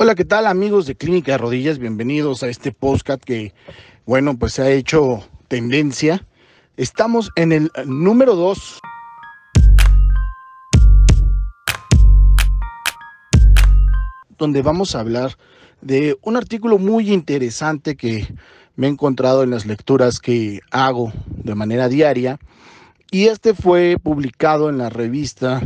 [0.00, 1.80] Hola, ¿qué tal amigos de Clínica de Rodillas?
[1.80, 3.52] Bienvenidos a este podcast que,
[4.06, 6.24] bueno, pues se ha hecho tendencia.
[6.76, 8.78] Estamos en el número 2.
[14.38, 15.36] donde vamos a hablar
[15.80, 18.32] de un artículo muy interesante que
[18.76, 22.38] me he encontrado en las lecturas que hago de manera diaria.
[23.10, 25.60] Y este fue publicado en la revista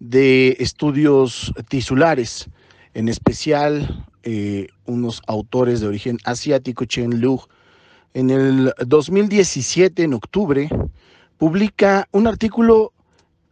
[0.00, 2.48] de estudios tisulares
[2.96, 7.38] en especial eh, unos autores de origen asiático, Chen Lu,
[8.14, 10.70] en el 2017, en octubre,
[11.36, 12.94] publica un artículo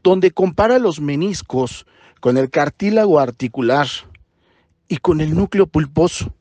[0.03, 1.85] donde compara los meniscos
[2.21, 3.87] con el cartílago articular
[4.89, 6.35] y con el núcleo pulposo.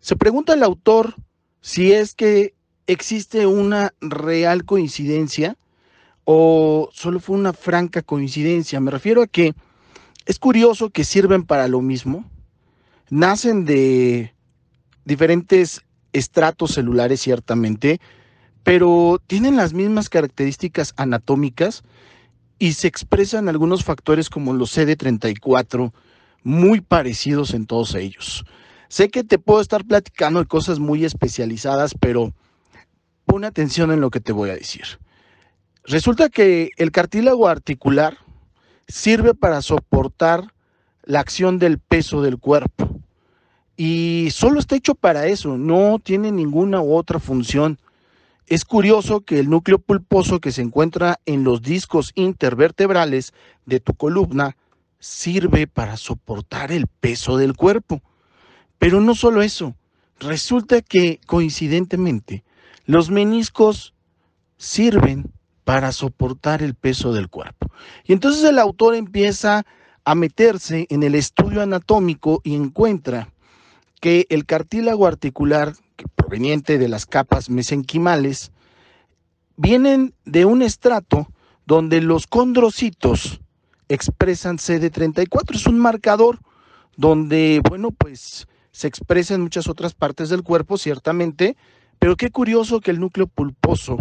[0.00, 1.14] Se pregunta el autor
[1.62, 2.52] si es que
[2.86, 5.56] existe una real coincidencia
[6.24, 8.80] o solo fue una franca coincidencia.
[8.80, 9.54] Me refiero a que
[10.26, 12.26] es curioso que sirven para lo mismo,
[13.10, 14.32] nacen de
[15.04, 15.82] diferentes
[16.12, 18.00] estratos celulares ciertamente,
[18.62, 21.82] pero tienen las mismas características anatómicas
[22.58, 25.92] y se expresan algunos factores como los CD34
[26.42, 28.44] muy parecidos en todos ellos.
[28.88, 32.32] Sé que te puedo estar platicando de cosas muy especializadas, pero
[33.24, 34.84] pon atención en lo que te voy a decir.
[35.84, 38.18] Resulta que el cartílago articular
[38.88, 40.52] sirve para soportar
[41.04, 42.99] la acción del peso del cuerpo
[43.82, 47.78] y solo está hecho para eso, no tiene ninguna otra función.
[48.46, 53.32] Es curioso que el núcleo pulposo que se encuentra en los discos intervertebrales
[53.64, 54.54] de tu columna
[54.98, 58.02] sirve para soportar el peso del cuerpo.
[58.78, 59.74] Pero no solo eso,
[60.18, 62.44] resulta que coincidentemente
[62.84, 63.94] los meniscos
[64.58, 65.32] sirven
[65.64, 67.70] para soportar el peso del cuerpo.
[68.04, 69.64] Y entonces el autor empieza
[70.04, 73.32] a meterse en el estudio anatómico y encuentra
[74.00, 75.74] que el cartílago articular
[76.16, 78.52] proveniente de las capas mesenquimales
[79.56, 81.28] vienen de un estrato
[81.66, 83.40] donde los condrocitos
[83.88, 85.54] expresan CD34.
[85.54, 86.38] Es un marcador
[86.96, 91.56] donde, bueno, pues se expresa en muchas otras partes del cuerpo, ciertamente,
[91.98, 93.98] pero qué curioso que el núcleo pulposo,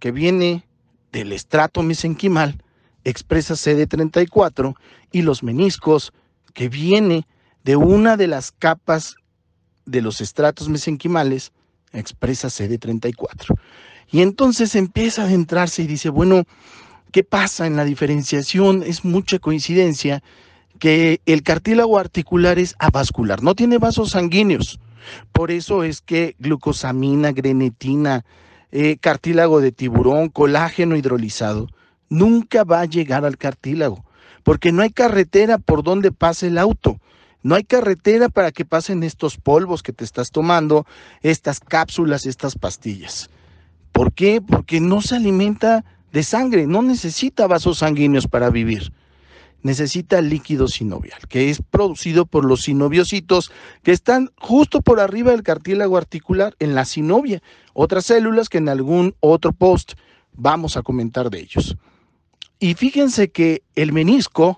[0.00, 0.66] que viene
[1.12, 2.62] del estrato mesenquimal,
[3.04, 4.74] expresa CD34
[5.12, 6.12] y los meniscos,
[6.54, 7.26] que viene
[7.62, 9.16] de una de las capas
[9.90, 11.52] de los estratos mesenquimales
[11.92, 13.58] expresa CD34.
[14.10, 16.44] Y entonces empieza a adentrarse y dice, bueno,
[17.12, 18.82] ¿qué pasa en la diferenciación?
[18.82, 20.22] Es mucha coincidencia
[20.78, 24.78] que el cartílago articular es avascular, no tiene vasos sanguíneos.
[25.32, 28.24] Por eso es que glucosamina, grenetina,
[28.70, 31.68] eh, cartílago de tiburón, colágeno hidrolizado,
[32.10, 34.04] nunca va a llegar al cartílago,
[34.42, 37.00] porque no hay carretera por donde pase el auto.
[37.42, 40.86] No hay carretera para que pasen estos polvos que te estás tomando,
[41.22, 43.30] estas cápsulas, estas pastillas.
[43.92, 44.40] ¿Por qué?
[44.40, 48.92] Porque no se alimenta de sangre, no necesita vasos sanguíneos para vivir.
[49.62, 53.50] Necesita líquido sinovial, que es producido por los sinoviocitos
[53.82, 58.68] que están justo por arriba del cartílago articular, en la sinovia, otras células que en
[58.68, 59.94] algún otro post
[60.32, 61.76] vamos a comentar de ellos.
[62.60, 64.56] Y fíjense que el menisco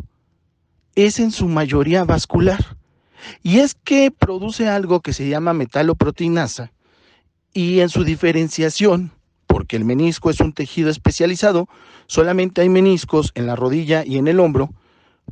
[0.94, 2.76] es en su mayoría vascular.
[3.42, 6.72] Y es que produce algo que se llama metaloproteinasa
[7.52, 9.12] y en su diferenciación,
[9.46, 11.68] porque el menisco es un tejido especializado,
[12.06, 14.70] solamente hay meniscos en la rodilla y en el hombro,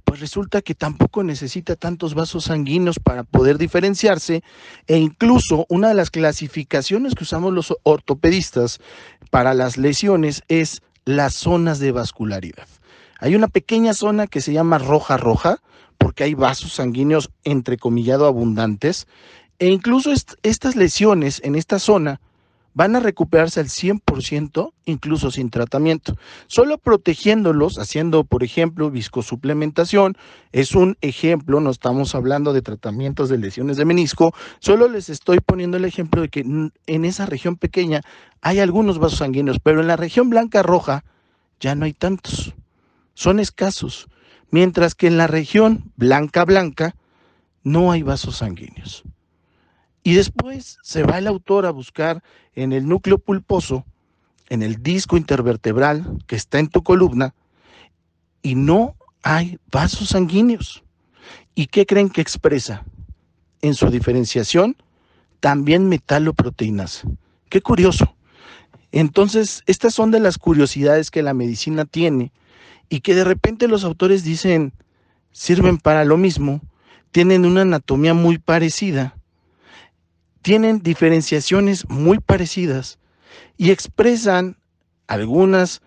[0.05, 4.43] pues resulta que tampoco necesita tantos vasos sanguíneos para poder diferenciarse
[4.87, 8.81] e incluso una de las clasificaciones que usamos los ortopedistas
[9.31, 12.67] para las lesiones es las zonas de vascularidad.
[13.19, 15.61] Hay una pequeña zona que se llama roja roja,
[15.99, 19.09] porque hay vasos sanguíneos entrecomillado abundantes,
[19.59, 20.13] e incluso
[20.43, 22.21] estas lesiones en esta zona
[22.75, 26.17] van a recuperarse al 100% incluso sin tratamiento.
[26.47, 30.17] Solo protegiéndolos, haciendo, por ejemplo, viscosuplementación,
[30.53, 35.41] es un ejemplo, no estamos hablando de tratamientos de lesiones de menisco, solo les estoy
[35.41, 36.41] poniendo el ejemplo de que
[36.87, 38.03] en esa región pequeña
[38.43, 41.03] hay algunos vasos sanguíneos, pero en la región blanca roja
[41.59, 42.55] ya no hay tantos
[43.19, 44.07] son escasos,
[44.53, 46.95] mientras que en la región blanca blanca
[47.65, 49.03] no hay vasos sanguíneos.
[50.05, 52.23] Y después se va el autor a buscar
[52.55, 53.85] en el núcleo pulposo,
[54.49, 57.35] en el disco intervertebral que está en tu columna,
[58.41, 58.95] y no
[59.25, 60.85] hay vasos sanguíneos.
[61.57, 62.85] ¿Y qué creen que expresa?
[63.63, 64.77] En su diferenciación,
[65.41, 67.03] también metaloproteínas.
[67.49, 68.15] Qué curioso.
[68.93, 72.31] Entonces, estas son de las curiosidades que la medicina tiene
[72.89, 74.73] y que de repente los autores dicen,
[75.33, 76.61] sirven para lo mismo,
[77.11, 79.17] tienen una anatomía muy parecida,
[80.43, 82.99] tienen diferenciaciones muy parecidas
[83.57, 84.57] y expresan
[85.07, 85.83] algunos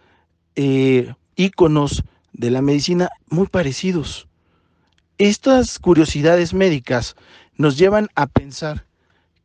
[0.55, 2.03] eh, íconos
[2.33, 4.27] de la medicina muy parecidos.
[5.17, 7.15] Estas curiosidades médicas
[7.55, 8.85] nos llevan a pensar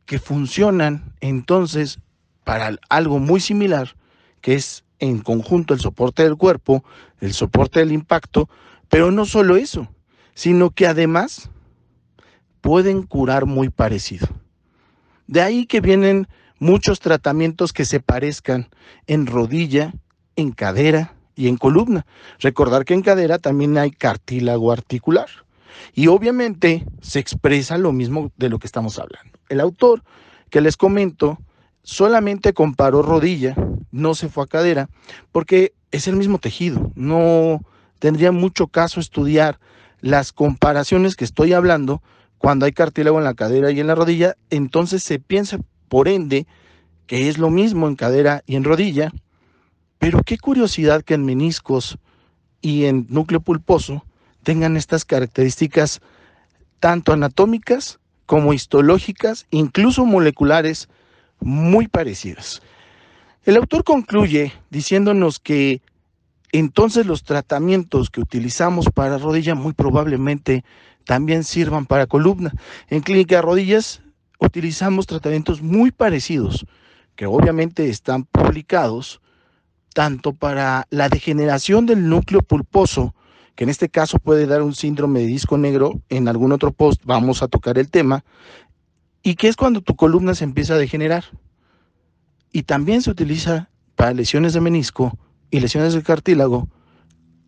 [0.05, 1.99] que funcionan entonces
[2.43, 3.95] para algo muy similar,
[4.41, 6.83] que es en conjunto el soporte del cuerpo,
[7.19, 8.49] el soporte del impacto,
[8.89, 9.87] pero no solo eso,
[10.33, 11.49] sino que además
[12.61, 14.27] pueden curar muy parecido.
[15.27, 16.27] De ahí que vienen
[16.59, 18.69] muchos tratamientos que se parezcan
[19.07, 19.93] en rodilla,
[20.35, 22.05] en cadera y en columna.
[22.39, 25.27] Recordar que en cadera también hay cartílago articular.
[25.93, 29.37] Y obviamente se expresa lo mismo de lo que estamos hablando.
[29.47, 30.03] El autor
[30.49, 31.37] que les comento
[31.83, 33.55] solamente comparó rodilla,
[33.91, 34.89] no se fue a cadera,
[35.31, 36.91] porque es el mismo tejido.
[36.95, 37.61] No
[37.99, 39.59] tendría mucho caso estudiar
[40.01, 42.01] las comparaciones que estoy hablando
[42.37, 46.45] cuando hay cartílago en la cadera y en la rodilla, entonces se piensa, por ende,
[47.07, 49.11] que es lo mismo en cadera y en rodilla,
[49.97, 51.97] pero qué curiosidad que en meniscos
[52.61, 54.05] y en núcleo pulposo
[54.43, 56.01] tengan estas características
[56.79, 60.89] tanto anatómicas como histológicas, incluso moleculares,
[61.39, 62.61] muy parecidas.
[63.43, 65.81] El autor concluye diciéndonos que
[66.51, 70.63] entonces los tratamientos que utilizamos para rodilla muy probablemente
[71.05, 72.53] también sirvan para columna.
[72.89, 74.01] En clínica de rodillas
[74.39, 76.65] utilizamos tratamientos muy parecidos,
[77.15, 79.21] que obviamente están publicados
[79.93, 83.15] tanto para la degeneración del núcleo pulposo,
[83.55, 87.01] que en este caso puede dar un síndrome de disco negro, en algún otro post
[87.05, 88.23] vamos a tocar el tema,
[89.27, 91.25] y que es cuando tu columna se empieza a degenerar.
[92.53, 95.19] Y también se utiliza para lesiones de menisco
[95.51, 96.69] y lesiones del cartílago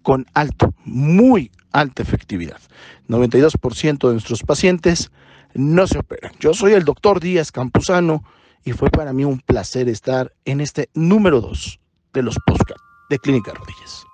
[0.02, 2.60] con alto, muy alta efectividad.
[3.08, 5.10] 92% de nuestros pacientes
[5.54, 6.34] no se operan.
[6.42, 8.26] Yo soy el doctor Díaz Campuzano
[8.66, 11.80] y fue para mí un placer estar en este número 2
[12.12, 14.09] de los podcasts de Clínica Rodillas.